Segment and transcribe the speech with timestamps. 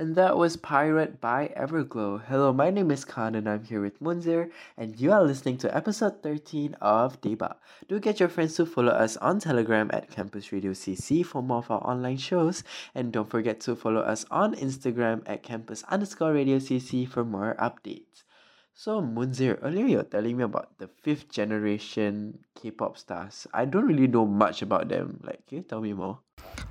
[0.00, 2.24] And that was Pirate by Everglow.
[2.24, 5.76] Hello, my name is Khan and I'm here with Munzir, and you are listening to
[5.76, 7.56] episode 13 of Daebak.
[7.86, 11.58] Do get your friends to follow us on Telegram at Campus Radio CC for more
[11.58, 16.32] of our online shows, and don't forget to follow us on Instagram at campus underscore
[16.32, 18.24] radio CC for more updates.
[18.72, 23.46] So Munzir, earlier you were telling me about the fifth generation K-pop stars.
[23.52, 25.20] I don't really know much about them.
[25.22, 26.20] Like, can you tell me more?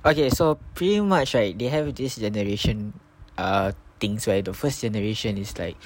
[0.04, 2.92] Okay, so pretty much right, they have this generation
[3.40, 5.76] uh things where the first generation is like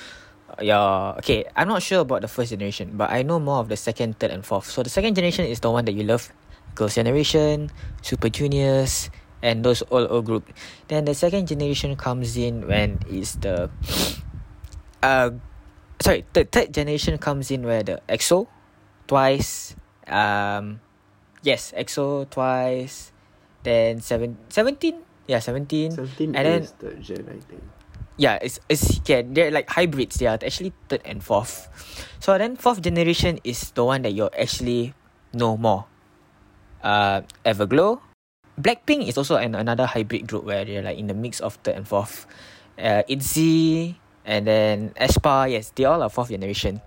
[0.63, 3.77] yeah okay i'm not sure about the first generation but i know more of the
[3.77, 4.67] second third and fourth.
[4.67, 6.31] So the second generation is the one that you love.
[6.75, 7.71] Girls generation
[8.03, 9.11] super juniors
[9.43, 10.51] and those all old group.
[10.89, 13.71] Then the second generation comes in when it's the
[15.03, 15.31] uh
[16.03, 18.47] sorry the third generation comes in where the exo
[19.07, 19.77] twice
[20.11, 20.81] um
[21.43, 23.13] yes exo twice
[23.63, 27.63] then seven, 17 yeah 17 17 and then third gen, I think.
[28.17, 30.17] yeah, it's it's yeah, they're like hybrids.
[30.23, 31.67] They are actually third and fourth.
[32.23, 34.95] So then fourth generation is the one that you actually
[35.35, 35.87] know more.
[36.85, 37.99] Uh, Everglow,
[38.61, 41.75] Blackpink is also an, another hybrid group where they're like in the mix of third
[41.75, 42.27] and fourth.
[42.79, 46.81] Uh, ITZY and then aespa, yes, they all are fourth generation.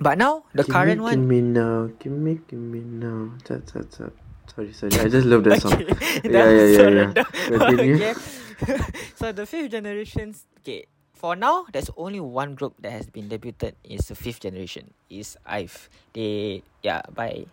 [0.00, 1.14] But now the Give current me, one.
[1.14, 1.90] Give me now.
[1.98, 3.38] Give me, give me now.
[3.44, 4.10] Ta, ta, ta.
[4.54, 4.94] Sorry, sorry.
[5.02, 5.74] I just love that song.
[6.22, 7.10] Yeah, yeah, yeah, so yeah.
[7.58, 7.94] Continue.
[7.98, 8.14] okay.
[9.18, 10.46] so the fifth generations.
[10.62, 13.74] Okay, for now, there's only one group that has been debuted.
[13.82, 14.94] Is the fifth generation.
[15.10, 15.90] Is IVE.
[16.14, 17.50] They yeah by.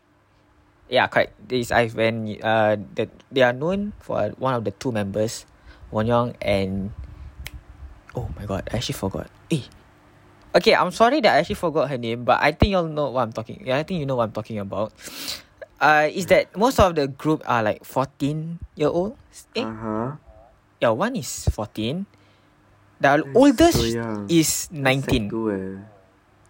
[0.93, 1.33] Yeah, correct.
[1.41, 5.49] This IVE when uh that they are known for one of the two members,
[5.89, 6.93] Wonyoung and.
[8.13, 8.69] Oh my god!
[8.69, 9.31] I actually forgot.
[9.49, 9.65] Eh.
[10.53, 13.23] Okay, I'm sorry that I actually forgot her name, but I think you'll know what
[13.23, 13.63] I'm talking.
[13.65, 14.91] Yeah, I think you know what I'm talking about.
[15.81, 19.17] Uh, is that most of the group are like 14 year old?
[19.57, 20.09] Eh, Uh huh.
[20.77, 22.05] yeah, one is 14.
[23.01, 24.29] The oldest so young.
[24.29, 25.25] is 19.
[25.33, 25.81] two, eh.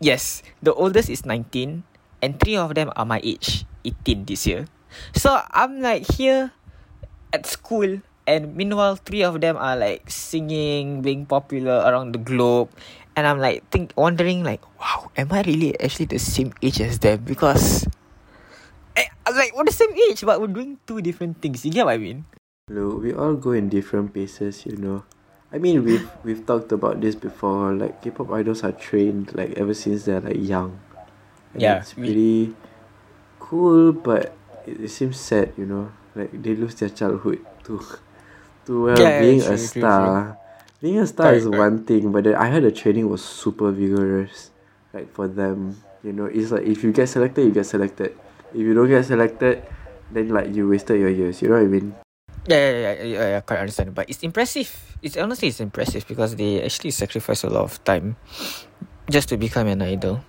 [0.04, 1.88] Yes, the oldest is 19,
[2.20, 4.68] and three of them are my age, 18 this year.
[5.16, 6.52] So I'm like here
[7.32, 12.68] at school, and meanwhile, three of them are like singing, being popular around the globe.
[13.16, 17.00] And I'm like think wondering like, wow, am I really actually the same age as
[17.00, 17.24] them?
[17.24, 18.01] Because I, I'm like
[19.62, 21.62] we're the same age, but we're doing two different things.
[21.66, 22.26] You get what I mean?
[22.70, 25.04] Look, we all go in different paces, you know.
[25.54, 27.74] I mean, we've we've talked about this before.
[27.76, 30.80] Like K-pop idols are trained like ever since they're like young.
[31.54, 32.56] And Yeah, it's we- pretty
[33.40, 34.34] cool, but
[34.66, 35.92] it, it seems sad, you know.
[36.16, 37.80] Like they lose their childhood to
[38.66, 40.38] to well, Yeah, yeah, being true, a true, star.
[40.82, 44.50] Being a star is one thing, but then I heard the training was super vigorous.
[44.94, 48.18] Like for them, you know, it's like if you get selected, you get selected.
[48.52, 49.64] If you don't get selected,
[50.12, 51.42] then like you wasted your years.
[51.42, 51.96] You know what I mean?
[52.48, 53.94] Yeah, yeah, yeah, yeah, yeah, quite understand.
[53.96, 54.70] But it's impressive.
[55.02, 58.18] It's honestly it's impressive because they actually sacrifice a lot of time
[59.10, 60.22] just to become an idol.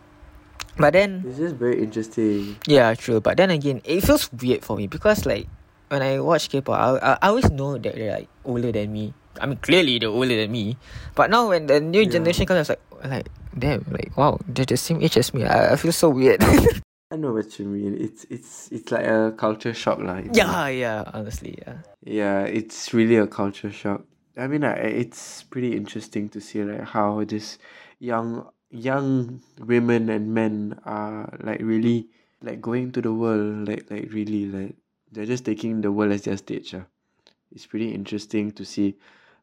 [0.77, 2.57] But then It's just very interesting.
[2.67, 3.21] yeah, true.
[3.21, 5.49] But then again, it feels weird for me because like
[5.89, 9.13] when I watch K-pop, I, I, I always know that they're like older than me.
[9.41, 10.77] I mean, clearly they're older than me.
[11.15, 12.09] But now when the new Yeah.
[12.21, 15.45] generation comes, I was like, like damn, like wow, they're the same age as me.
[15.45, 16.41] I, I feel so weird.
[17.13, 18.01] I know what you mean.
[18.01, 20.25] It's it's it's like a culture shock, know?
[20.33, 21.05] yeah, yeah.
[21.13, 21.75] Honestly, yeah.
[22.03, 24.05] Yeah, it's really a culture shock.
[24.39, 27.59] I mean, I, it's pretty interesting to see like how this
[27.99, 32.09] young young women and men are like really
[32.41, 34.75] like going to the world like like really like
[35.13, 36.75] they're just taking the world as their stage.
[36.75, 36.87] ah.
[37.55, 38.97] It's pretty interesting to see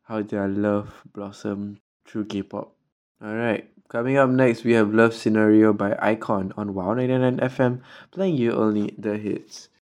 [0.05, 2.73] how their love blossom through K-pop.
[3.21, 7.81] All right, coming up next we have Love Scenario by iKON on Wow 99 FM,
[8.11, 9.69] playing you only the hits.